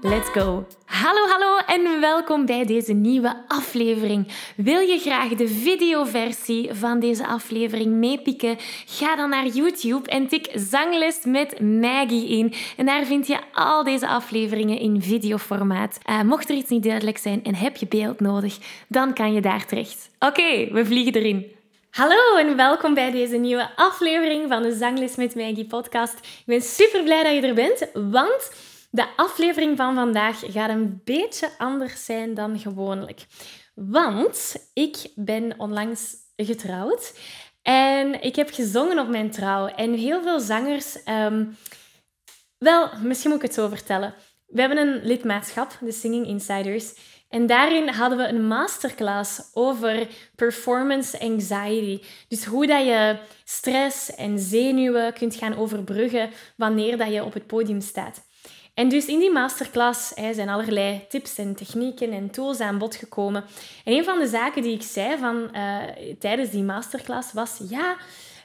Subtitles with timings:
[0.00, 0.66] Let's go!
[0.84, 4.28] Hallo, hallo en welkom bij deze nieuwe aflevering.
[4.56, 8.56] Wil je graag de videoversie van deze aflevering meepikken?
[8.86, 12.54] Ga dan naar YouTube en tik Zangles met Maggie in.
[12.76, 15.98] En daar vind je al deze afleveringen in videoformaat.
[16.08, 19.40] Uh, mocht er iets niet duidelijk zijn en heb je beeld nodig, dan kan je
[19.40, 20.10] daar terecht.
[20.18, 21.46] Oké, we vliegen erin.
[21.90, 26.14] Hallo en welkom bij deze nieuwe aflevering van de Zangles met Maggie podcast.
[26.18, 28.50] Ik ben super blij dat je er bent, want
[28.90, 33.26] de aflevering van vandaag gaat een beetje anders zijn dan gewoonlijk.
[33.74, 37.18] Want ik ben onlangs getrouwd
[37.62, 39.66] en ik heb gezongen op mijn trouw.
[39.66, 41.44] En heel veel zangers, ehm,
[42.58, 44.14] wel, misschien moet ik het zo vertellen.
[44.46, 46.94] We hebben een lidmaatschap, de Singing Insiders.
[47.28, 52.04] En daarin hadden we een masterclass over performance anxiety.
[52.28, 57.46] Dus hoe dat je stress en zenuwen kunt gaan overbruggen wanneer dat je op het
[57.46, 58.27] podium staat.
[58.78, 62.96] En dus in die masterclass hè, zijn allerlei tips en technieken en tools aan bod
[62.96, 63.44] gekomen.
[63.84, 65.76] En een van de zaken die ik zei van, uh,
[66.18, 67.60] tijdens die masterclass was...
[67.68, 67.96] Ja,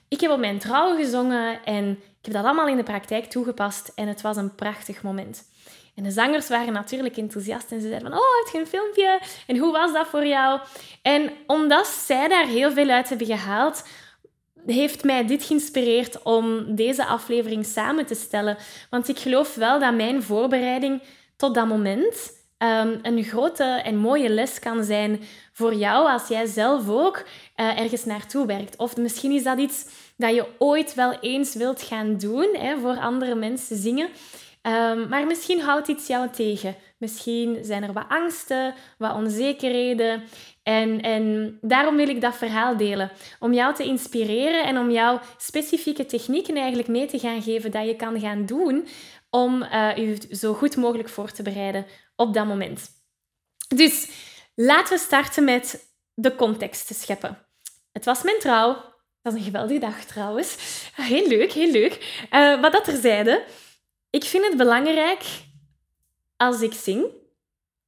[0.08, 3.92] ik heb op mijn trouw gezongen en ik heb dat allemaal in de praktijk toegepast.
[3.96, 5.44] En het was een prachtig moment.
[5.96, 9.22] En de zangers waren natuurlijk enthousiast en ze zeiden van, oh, heb je filmpje?
[9.48, 10.60] En hoe was dat voor jou?
[11.02, 13.84] En omdat zij daar heel veel uit hebben gehaald,
[14.66, 18.58] heeft mij dit geïnspireerd om deze aflevering samen te stellen.
[18.90, 21.02] Want ik geloof wel dat mijn voorbereiding
[21.36, 25.22] tot dat moment um, een grote en mooie les kan zijn
[25.54, 27.18] voor jou als jij zelf ook
[27.56, 28.78] uh, ergens naartoe werkt.
[28.78, 29.86] Of misschien is dat iets
[30.18, 34.10] dat je ooit wel eens wilt gaan doen, hè, voor andere mensen zingen.
[34.68, 36.76] Um, maar misschien houdt iets jou tegen.
[36.98, 40.24] Misschien zijn er wat angsten, wat onzekerheden.
[40.64, 43.12] En, en daarom wil ik dat verhaal delen.
[43.40, 47.86] Om jou te inspireren en om jou specifieke technieken eigenlijk mee te gaan geven dat
[47.86, 48.88] je kan gaan doen
[49.30, 51.86] om uh, je zo goed mogelijk voor te bereiden
[52.16, 52.90] op dat moment.
[53.68, 54.10] Dus
[54.56, 57.38] laten we starten met de context te scheppen.
[57.92, 58.92] Het was mijn trouw.
[59.22, 60.58] Dat is een geweldige dag trouwens.
[60.96, 62.22] Heel leuk, heel leuk.
[62.24, 63.46] Uh, maar dat terzijde.
[64.10, 65.24] Ik vind het belangrijk
[66.38, 67.06] als ik zing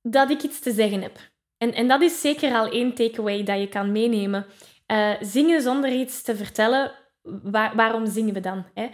[0.02, 1.20] dat ik iets te zeggen heb.
[1.58, 4.46] En, en dat is zeker al één takeaway dat je kan meenemen.
[4.88, 6.92] Uh, zingen zonder iets te vertellen,
[7.76, 8.66] waarom zingen we dan?
[8.74, 8.90] Hè?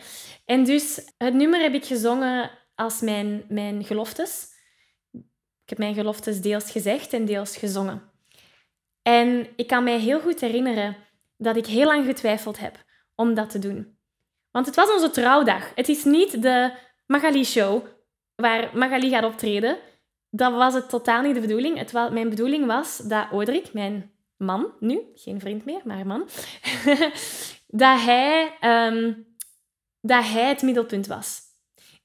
[0.45, 4.49] En dus het nummer heb ik gezongen als mijn, mijn geloftes.
[5.63, 8.11] Ik heb mijn geloftes deels gezegd en deels gezongen.
[9.01, 10.97] En ik kan mij heel goed herinneren
[11.37, 12.85] dat ik heel lang getwijfeld heb
[13.15, 13.97] om dat te doen.
[14.51, 15.71] Want het was onze trouwdag.
[15.75, 16.71] Het is niet de
[17.05, 17.85] Magali Show,
[18.35, 19.77] waar Magali gaat optreden
[20.31, 21.77] dat was het totaal niet de bedoeling.
[21.77, 26.29] Het, mijn bedoeling was dat Odrik, mijn man, nu, geen vriend meer, maar man,
[27.83, 29.13] dat, hij, ehm,
[30.01, 31.41] dat hij het middelpunt was.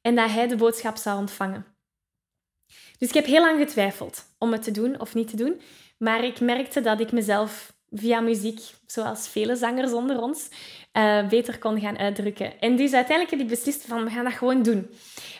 [0.01, 1.67] En dat hij de boodschap zou ontvangen.
[2.99, 5.61] Dus ik heb heel lang getwijfeld om het te doen of niet te doen.
[5.99, 10.49] Maar ik merkte dat ik mezelf via muziek, zoals vele zangers onder ons,
[10.93, 12.61] uh, beter kon gaan uitdrukken.
[12.61, 14.91] En dus uiteindelijk heb ik beslist van, we gaan dat gewoon doen.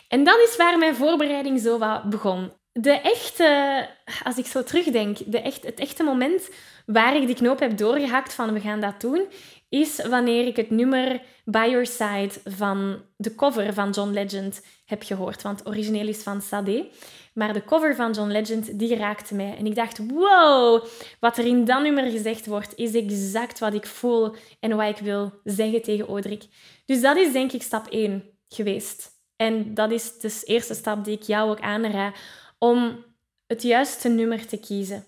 [0.07, 3.89] En dat is waar mijn voorbereiding zo wat begon de echte,
[4.23, 6.49] als ik zo terugdenk, de echt, het echte moment
[6.85, 9.25] waar ik die knoop heb doorgehakt van we gaan dat doen,
[9.69, 15.03] is wanneer ik het nummer By Your Side van de cover van John Legend heb
[15.03, 15.41] gehoord.
[15.41, 16.89] Want origineel is van Sade.
[17.33, 19.55] Maar de cover van John Legend, die raakte mij.
[19.57, 20.85] En ik dacht, wow,
[21.19, 24.97] wat er in dat nummer gezegd wordt, is exact wat ik voel en wat ik
[24.97, 26.43] wil zeggen tegen Odrik.
[26.85, 29.15] Dus dat is denk ik stap 1 geweest.
[29.35, 32.15] En dat is dus de eerste stap die ik jou ook aanraad
[32.57, 33.05] om
[33.47, 35.05] het juiste nummer te kiezen.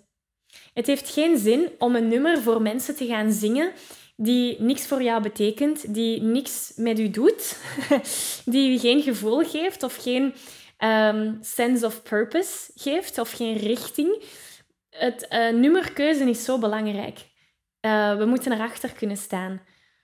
[0.74, 3.72] Het heeft geen zin om een nummer voor mensen te gaan zingen
[4.22, 7.58] die niks voor jou betekent, die niks met u doet,
[8.46, 10.34] die u geen gevoel geeft of geen
[10.78, 14.24] um, sense of purpose geeft of geen richting.
[14.90, 17.20] Het uh, nummerkeuze is zo belangrijk.
[17.82, 19.62] Uh, we moeten erachter kunnen staan.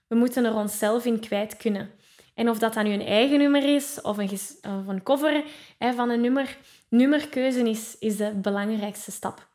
[0.08, 1.90] We moeten er onszelf in kwijt kunnen.
[2.34, 5.44] En of dat dan nu een eigen nummer is of een, een cover
[5.78, 9.48] hè, van een nummer, nummerkeuze is, is de belangrijkste stap.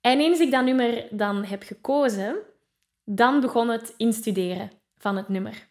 [0.00, 2.36] En eens ik dat nummer dan heb gekozen,
[3.04, 5.68] dan begon het instuderen van het nummer.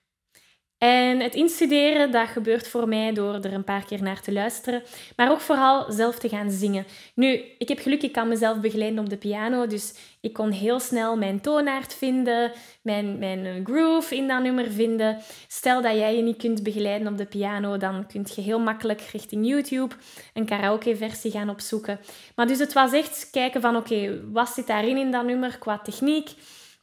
[0.83, 4.83] En het instuderen, dat gebeurt voor mij door er een paar keer naar te luisteren,
[5.15, 6.85] maar ook vooral zelf te gaan zingen.
[7.13, 10.79] Nu, ik heb geluk, ik kan mezelf begeleiden op de piano, dus ik kon heel
[10.79, 12.51] snel mijn toonaard vinden,
[12.81, 15.17] mijn, mijn groove in dat nummer vinden.
[15.47, 19.01] Stel dat jij je niet kunt begeleiden op de piano, dan kun je heel makkelijk
[19.01, 19.95] richting YouTube
[20.33, 21.99] een karaoke-versie gaan opzoeken.
[22.35, 25.79] Maar dus het was echt kijken van, oké, wat zit daarin in dat nummer qua
[25.79, 26.29] techniek?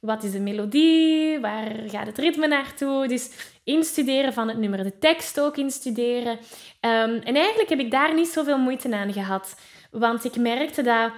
[0.00, 1.40] Wat is de melodie?
[1.40, 3.08] Waar gaat het ritme naartoe?
[3.08, 3.30] Dus
[3.64, 6.32] instuderen van het nummer, de tekst ook instuderen.
[6.32, 9.60] Um, en eigenlijk heb ik daar niet zoveel moeite aan gehad.
[9.90, 11.10] Want ik merkte dat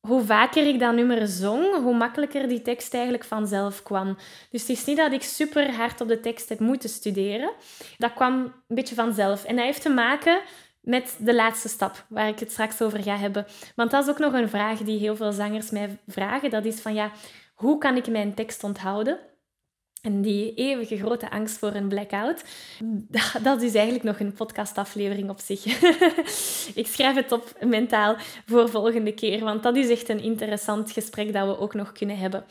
[0.00, 4.16] hoe vaker ik dat nummer zong, hoe makkelijker die tekst eigenlijk vanzelf kwam.
[4.50, 7.50] Dus het is niet dat ik super hard op de tekst heb moeten studeren.
[7.96, 8.34] Dat kwam
[8.68, 9.44] een beetje vanzelf.
[9.44, 10.40] En dat heeft te maken
[10.80, 13.46] met de laatste stap, waar ik het straks over ga hebben.
[13.74, 16.50] Want dat is ook nog een vraag die heel veel zangers mij vragen.
[16.50, 17.10] Dat is van ja,
[17.58, 19.18] hoe kan ik mijn tekst onthouden?
[20.02, 22.44] En die eeuwige grote angst voor een blackout,
[23.42, 25.64] dat is eigenlijk nog een podcastaflevering op zich.
[26.82, 28.16] ik schrijf het op mentaal
[28.46, 32.18] voor volgende keer, want dat is echt een interessant gesprek dat we ook nog kunnen
[32.18, 32.44] hebben.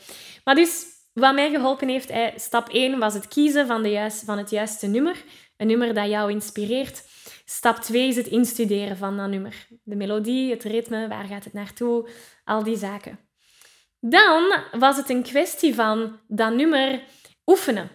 [0.44, 4.38] Maar dus, wat mij geholpen heeft, stap 1 was het kiezen van, de juiste, van
[4.38, 5.24] het juiste nummer.
[5.56, 7.02] Een nummer dat jou inspireert.
[7.44, 9.66] Stap 2 is het instuderen van dat nummer.
[9.82, 12.08] De melodie, het ritme, waar gaat het naartoe,
[12.44, 13.27] al die zaken.
[14.00, 17.02] Dan was het een kwestie van dat nummer
[17.46, 17.90] oefenen,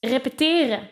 [0.00, 0.88] repeteren,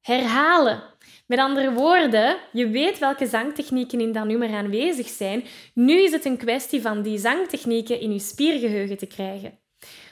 [0.00, 0.82] herhalen.
[1.26, 5.44] Met andere woorden, je weet welke zangtechnieken in dat nummer aanwezig zijn.
[5.74, 9.60] Nu is het een kwestie van die zangtechnieken in je spiergeheugen te krijgen.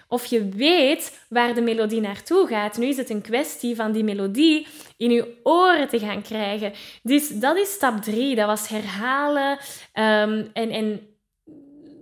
[0.08, 2.78] Of je weet waar de melodie naartoe gaat.
[2.78, 4.66] Nu is het een kwestie van die melodie
[4.96, 6.72] in je oren te gaan krijgen.
[7.02, 8.34] Dus dat is stap drie.
[8.34, 9.58] Dat was herhalen
[9.94, 11.09] um, en, en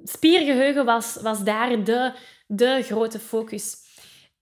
[0.08, 2.12] spiergeheugen was, was daar de,
[2.46, 3.76] de grote focus.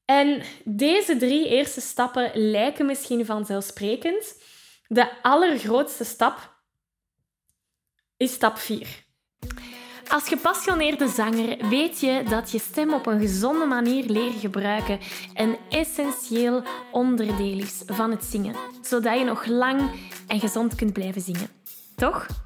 [0.04, 4.42] En deze drie eerste stappen lijken misschien vanzelfsprekend.
[4.88, 6.54] De allergrootste stap
[8.16, 9.04] is stap 4.
[10.08, 14.98] Als gepassioneerde zanger weet je dat je stem op een gezonde manier leren gebruiken
[15.34, 19.90] een essentieel onderdeel is van het zingen, zodat je nog lang
[20.26, 21.48] en gezond kunt blijven zingen.
[21.96, 22.45] Toch?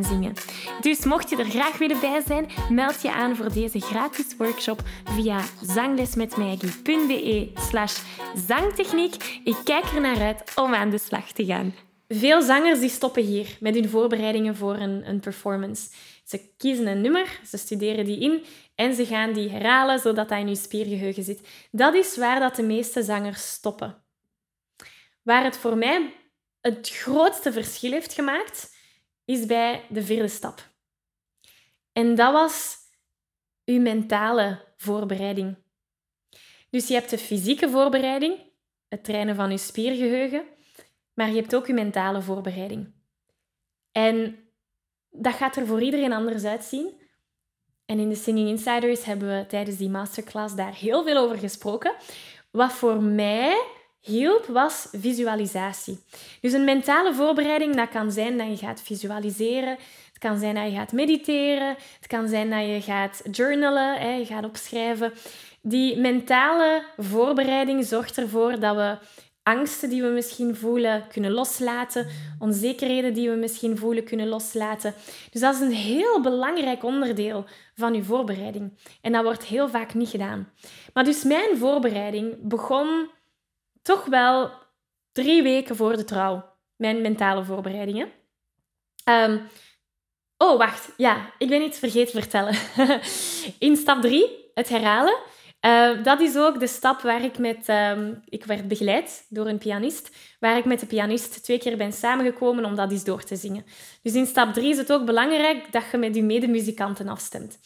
[0.00, 0.34] zingen.
[0.80, 4.82] Dus mocht je er graag willen bij zijn, meld je aan voor deze gratis workshop
[5.04, 8.00] via zanglesmetmaggie.be slash
[8.46, 9.40] zangtechniek.
[9.44, 11.74] Ik kijk er naar uit om aan de slag te gaan.
[12.08, 15.88] Veel zangers die stoppen hier met hun voorbereidingen voor een, een performance.
[16.24, 20.38] Ze kiezen een nummer, ze studeren die in en ze gaan die herhalen zodat dat
[20.38, 21.48] in je spiergeheugen zit.
[21.70, 24.04] Dat is waar dat de meeste zangers stoppen.
[25.22, 26.14] Waar het voor mij
[26.60, 28.76] het grootste verschil heeft gemaakt,
[29.28, 30.68] is bij de vierde stap.
[31.92, 32.76] En dat was
[33.64, 35.56] uw mentale voorbereiding.
[36.70, 38.38] Dus je hebt de fysieke voorbereiding,
[38.88, 40.44] het trainen van je spiergeheugen,
[41.14, 42.92] maar je hebt ook je mentale voorbereiding.
[43.92, 44.38] En
[45.10, 47.02] dat gaat er voor iedereen anders uitzien.
[47.84, 51.94] En in de Singing Insiders hebben we tijdens die masterclass daar heel veel over gesproken.
[52.50, 55.98] Wat voor mij hielp, was visualisatie.
[56.40, 59.76] Dus een mentale voorbereiding, dat kan zijn dat je gaat visualiseren.
[60.08, 61.76] Het kan zijn dat je gaat mediteren.
[61.96, 65.12] Het kan zijn dat je gaat journalen, hè, je gaat opschrijven.
[65.62, 68.98] Die mentale voorbereiding zorgt ervoor dat we
[69.42, 72.06] angsten die we misschien voelen kunnen loslaten,
[72.38, 74.94] onzekerheden die we misschien voelen kunnen loslaten.
[75.30, 78.78] Dus dat is een heel belangrijk onderdeel van uw voorbereiding.
[79.00, 80.48] En dat wordt heel vaak niet gedaan.
[80.94, 83.10] Maar dus mijn voorbereiding begon
[83.88, 84.50] toch wel
[85.12, 86.56] drie weken voor de trouw.
[86.76, 88.08] Mijn mentale voorbereidingen.
[89.04, 89.48] Um,
[90.38, 90.92] Oh, wacht.
[90.96, 92.54] Ja, ik ben iets vergeten vertellen.
[93.68, 95.16] In stap 3, het herhalen.
[95.66, 97.68] Uh, dat is ook de stap waar ik met...
[97.68, 101.92] Uh, ik werd begeleid door een pianist, waar ik met de pianist twee keer ben
[101.92, 103.64] samengekomen om dat eens door te zingen.
[104.02, 107.58] Dus in stap 3 is het ook belangrijk dat je met je medemuzikanten afstemt.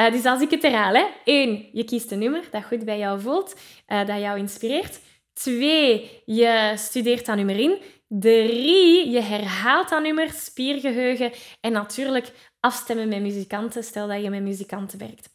[0.00, 1.04] Uh, dus als ik het herhaal, hè.
[1.24, 3.54] Eén, je kiest een nummer dat goed bij jou voelt,
[3.88, 5.00] uh, dat jou inspireert.
[5.34, 7.78] Twee, je studeert dat nummer in.
[8.08, 11.32] Drie, je herhaalt dat nummer, spiergeheugen.
[11.60, 15.32] En natuurlijk afstemmen met muzikanten, stel dat je met muzikanten werkt.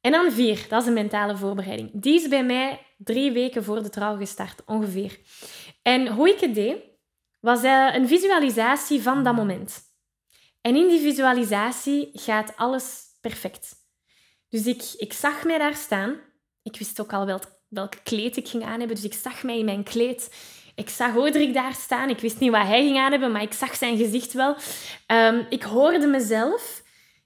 [0.00, 1.90] En dan vier, dat is een mentale voorbereiding.
[1.92, 5.18] Die is bij mij drie weken voor de trouw gestart, ongeveer.
[5.82, 6.76] En hoe ik het deed,
[7.40, 9.80] was uh, een visualisatie van dat moment.
[10.60, 13.74] En in die visualisatie gaat alles perfect.
[14.48, 16.20] Dus ik, ik zag mij daar staan.
[16.62, 19.58] Ik wist ook al wel welk kleed ik ging aan hebben, dus ik zag mij
[19.58, 20.34] in mijn kleed.
[20.74, 22.08] Ik zag Odrik daar staan.
[22.08, 24.56] Ik wist niet wat hij ging aan hebben, maar ik zag zijn gezicht wel.
[25.06, 26.82] Um, ik hoorde mezelf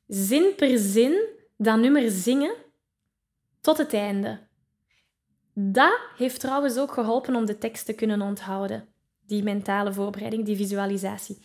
[0.07, 1.19] zin per zin
[1.57, 2.55] dat nummer zingen
[3.61, 4.39] tot het einde.
[5.55, 8.89] Dat heeft trouwens ook geholpen om de tekst te kunnen onthouden.
[9.27, 11.39] Die mentale voorbereiding, die visualisatie.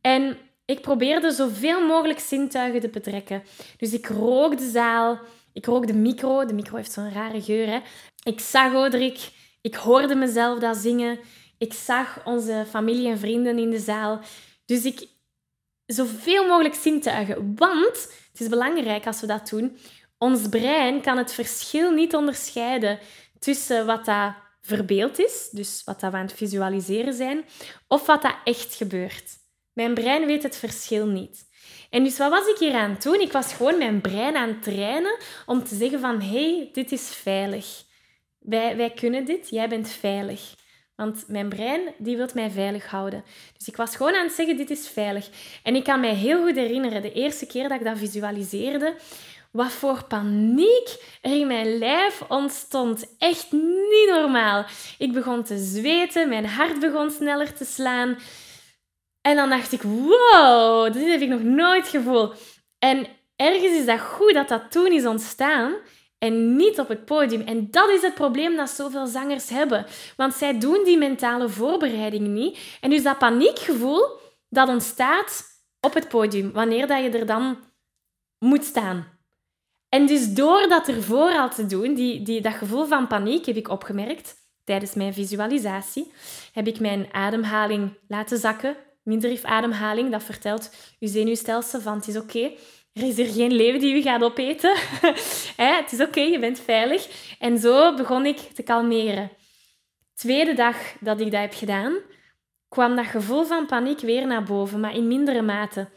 [0.00, 3.42] En ik probeerde zoveel mogelijk zintuigen te betrekken.
[3.76, 5.18] Dus ik rook de zaal,
[5.52, 6.44] ik rook de micro.
[6.44, 7.66] De micro heeft zo'n rare geur.
[7.66, 7.78] Hè?
[8.22, 11.18] Ik zag Odrik, ik hoorde mezelf dat zingen.
[11.58, 14.20] Ik zag onze familie en vrienden in de zaal.
[14.64, 15.08] Dus ik
[15.86, 17.54] zoveel mogelijk zintuigen.
[17.54, 19.78] Want het is belangrijk als we dat doen.
[20.18, 22.98] Ons brein kan het verschil niet onderscheiden
[23.38, 27.44] tussen wat dat verbeeld is, dus wat dat we aan het visualiseren zijn,
[27.88, 29.30] of wat dat echt gebeurt.
[29.72, 31.47] Mijn brein weet het verschil niet.
[31.90, 33.20] En dus wat was ik hier aan het doen?
[33.20, 36.92] Ik was gewoon mijn brein aan het trainen om te zeggen van hé, hey, dit
[36.92, 37.84] is veilig.
[38.38, 40.54] Wij, wij kunnen dit, jij bent veilig.
[40.96, 43.24] Want mijn brein die wil mij veilig houden.
[43.56, 45.28] Dus ik was gewoon aan het zeggen, dit is veilig.
[45.62, 48.94] En ik kan mij heel goed herinneren, de eerste keer dat ik dat visualiseerde,
[49.50, 53.14] wat voor paniek er in mijn lijf ontstond.
[53.18, 54.64] Echt niet normaal.
[54.98, 58.18] Ik begon te zweten, mijn hart begon sneller te slaan.
[59.20, 62.34] En dan dacht ik, wow, dit heb ik nog nooit gevoeld.
[62.78, 63.06] En
[63.36, 65.74] ergens is dat goed dat dat toen is ontstaan
[66.18, 67.40] en niet op het podium.
[67.40, 69.86] En dat is het probleem dat zoveel zangers hebben.
[70.16, 72.58] Want zij doen die mentale voorbereiding niet.
[72.80, 74.06] En dus dat paniekgevoel,
[74.48, 75.44] dat ontstaat
[75.80, 77.58] op het podium, wanneer dat je er dan
[78.38, 79.18] moet staan.
[79.88, 83.56] En dus door dat ervoor al te doen, die, die, dat gevoel van paniek heb
[83.56, 84.34] ik opgemerkt
[84.64, 86.12] tijdens mijn visualisatie,
[86.52, 88.76] heb ik mijn ademhaling laten zakken.
[89.42, 92.50] Ademhaling, dat vertelt je zenuwstelsel van het is oké,
[92.92, 94.76] er is er geen leven die u gaat opeten.
[95.56, 97.34] het is oké, je bent veilig.
[97.38, 99.30] En zo begon ik te kalmeren.
[100.14, 101.96] Tweede dag dat ik dat heb gedaan,
[102.68, 105.88] kwam dat gevoel van paniek weer naar boven, maar in mindere mate.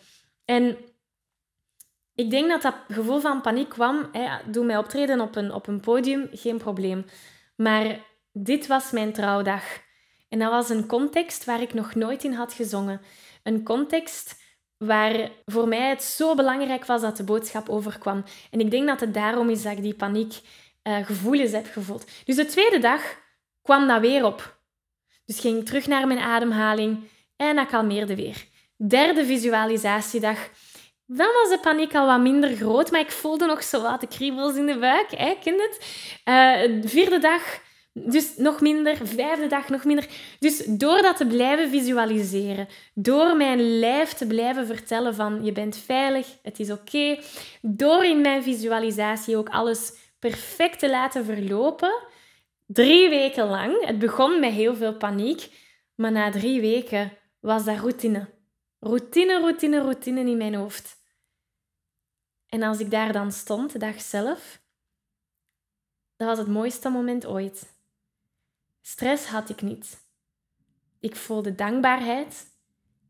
[0.45, 0.77] En
[2.15, 4.09] ik denk dat dat gevoel van paniek kwam.
[4.11, 7.05] Hè, doe mij optreden op een, op een podium, geen probleem.
[7.55, 7.99] Maar
[8.31, 9.63] dit was mijn trouwdag.
[10.31, 13.01] En dat was een context waar ik nog nooit in had gezongen.
[13.43, 14.39] Een context
[14.77, 18.23] waar voor mij het zo belangrijk was dat de boodschap overkwam.
[18.51, 20.39] En ik denk dat het daarom is dat ik die paniek
[20.83, 22.05] uh, gevoelens heb gevoeld.
[22.25, 23.01] Dus de tweede dag
[23.61, 24.59] kwam dat weer op.
[25.25, 28.45] Dus ging ik terug naar mijn ademhaling en dat kalmeerde weer.
[28.77, 30.49] Derde visualisatiedag
[31.13, 34.07] dan was de paniek al wat minder groot, maar ik voelde nog zo wat de
[34.07, 35.11] kriebels in de buik.
[35.11, 35.79] Hè, ken het?
[36.25, 37.59] Uh, vierde dag,
[37.93, 39.07] dus nog minder.
[39.07, 40.07] Vijfde dag, nog minder.
[40.39, 45.77] Dus door dat te blijven visualiseren, door mijn lijf te blijven vertellen van je bent
[45.77, 47.19] veilig, het is oké,
[47.61, 52.03] door in mijn visualisatie ook alles perfect te laten verlopen,
[52.65, 55.49] drie weken lang, het begon met heel veel paniek,
[55.95, 58.29] maar na drie weken was dat routine.
[58.79, 60.99] Routine, routine, routine in mijn hoofd.
[62.47, 64.61] En als ik daar dan stond, de dag zelf,
[66.15, 67.80] dat was het mooiste moment ooit.
[68.81, 69.97] Stress had ik niet.
[70.99, 72.45] Ik voelde dankbaarheid.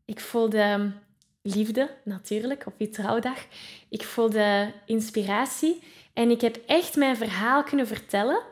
[0.04, 0.92] Ik voelde
[1.42, 3.46] liefde, natuurlijk, op die trouwdag.
[3.88, 5.82] Ik voelde inspiratie.
[6.12, 8.42] En ik heb echt mijn verhaal kunnen vertellen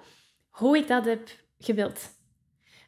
[0.49, 2.01] hoe ik dat heb gewild.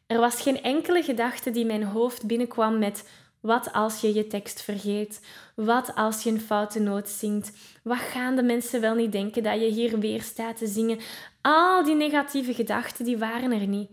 [0.07, 3.09] Er was geen enkele gedachte die mijn hoofd binnenkwam met
[3.43, 5.25] wat als je je tekst vergeet?
[5.55, 7.51] Wat als je een foute noot zingt?
[7.83, 10.99] Wat gaan de mensen wel niet denken dat je hier weer staat te zingen?
[11.41, 13.91] Al die negatieve gedachten, die waren er niet.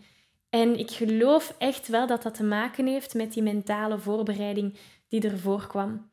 [0.50, 4.78] En ik geloof echt wel dat dat te maken heeft met die mentale voorbereiding
[5.08, 6.12] die ervoor kwam.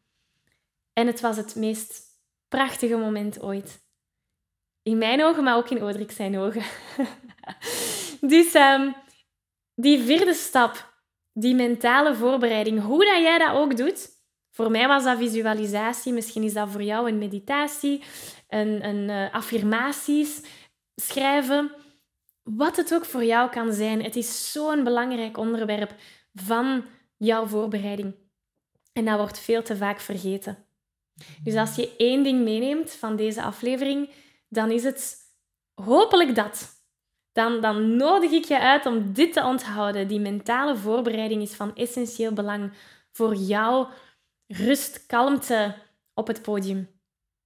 [0.93, 2.01] En het was het meest
[2.47, 3.85] prachtige moment ooit.
[4.83, 6.63] In mijn ogen, maar ook in Odrik zijn ogen.
[8.33, 8.95] dus um,
[9.75, 10.95] die vierde stap
[11.33, 14.15] die mentale voorbereiding, hoe dat jij dat ook doet,
[14.51, 18.03] Voor mij was dat visualisatie, misschien is dat voor jou een meditatie,
[18.47, 20.41] een, een uh, affirmaties
[20.95, 21.71] schrijven.
[22.55, 25.95] Wat het ook voor jou kan zijn, het is zo'n belangrijk onderwerp
[26.33, 26.85] van
[27.17, 28.15] jouw voorbereiding.
[28.93, 30.65] En dat wordt veel te vaak vergeten.
[31.43, 34.09] Dus als je één ding meeneemt van deze aflevering,
[34.49, 35.17] dan is het
[35.73, 36.75] hopelijk dat.
[37.31, 40.07] Dan, dan nodig ik je uit om dit te onthouden.
[40.07, 42.73] Die mentale voorbereiding is van essentieel belang
[43.11, 43.89] voor jouw
[44.47, 45.75] rust, kalmte
[46.13, 46.89] op het podium.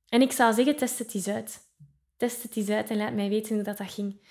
[0.10, 1.60] En ik zou zeggen, test het eens uit.
[2.17, 4.22] Test het eens uit en laat mij weten hoe dat, dat ging.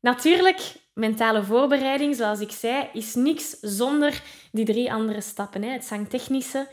[0.00, 5.62] Natuurlijk, mentale voorbereiding, zoals ik zei, is niks zonder die drie andere stappen.
[5.62, 5.70] Hè.
[5.70, 6.68] Het zangtechnische,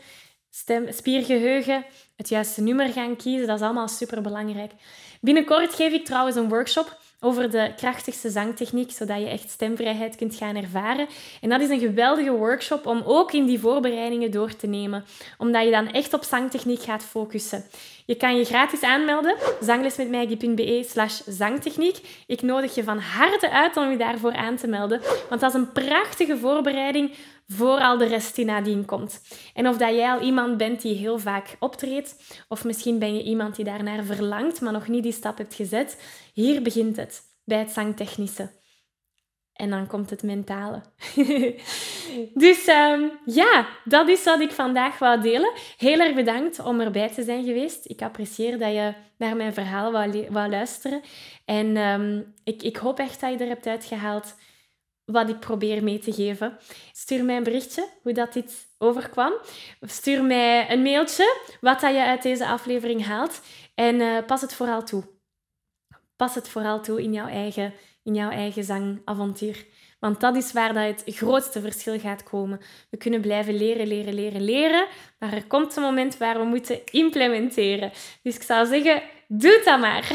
[0.50, 1.84] stem, spiergeheugen,
[2.16, 4.72] het juiste nummer gaan kiezen, dat is allemaal superbelangrijk.
[5.20, 10.34] Binnenkort geef ik trouwens een workshop over de krachtigste zangtechniek, zodat je echt stemvrijheid kunt
[10.34, 11.06] gaan ervaren.
[11.40, 15.04] En dat is een geweldige workshop om ook in die voorbereidingen door te nemen,
[15.38, 17.64] omdat je dan echt op zangtechniek gaat focussen.
[18.06, 22.24] Je kan je gratis aanmelden, zanglesmetmaggie.be slash zangtechniek.
[22.26, 25.60] Ik nodig je van harte uit om je daarvoor aan te melden, want dat is
[25.60, 27.10] een prachtige voorbereiding
[27.46, 29.20] voor al de rest die nadien komt.
[29.54, 32.16] En of dat jij al iemand bent die heel vaak optreedt,
[32.48, 36.02] of misschien ben je iemand die daarnaar verlangt, maar nog niet die stap hebt gezet,
[36.32, 38.50] hier begint het, bij het zangtechnische.
[39.56, 40.82] En dan komt het mentale.
[42.34, 45.52] dus um, ja, dat is wat ik vandaag wou delen.
[45.76, 47.88] Heel erg bedankt om erbij te zijn geweest.
[47.88, 51.00] Ik apprecieer dat je naar mijn verhaal wou, luisteren.
[51.44, 54.34] En um, ik, ik hoop echt dat je er hebt uitgehaald
[55.06, 56.58] wat ik probeer mee te geven.
[56.92, 59.32] Stuur mij een berichtje hoe dat dit overkwam.
[59.80, 63.40] Stuur mij een mailtje wat dat je uit deze aflevering haalt.
[63.74, 65.04] En uh, pas het vooral toe.
[66.16, 69.66] Pas het vooral toe in jouw eigen, in jouw eigen zangavontuur.
[69.98, 72.60] Want dat is waar dat het grootste verschil gaat komen.
[72.90, 74.86] We kunnen blijven leren, leren, leren, leren.
[75.18, 77.92] Maar er komt een moment waar we moeten implementeren.
[78.22, 80.08] Dus ik zou zeggen, doe dat maar.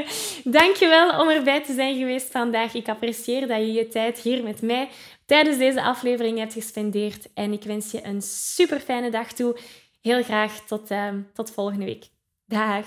[0.58, 2.74] Dankjewel om erbij te zijn geweest vandaag.
[2.74, 4.88] Ik apprecieer dat je je tijd hier met mij
[5.26, 7.32] tijdens deze aflevering hebt gespendeerd.
[7.34, 9.56] En ik wens je een super fijne dag toe.
[10.00, 12.04] Heel graag tot, uh, tot volgende week.
[12.44, 12.86] Dag.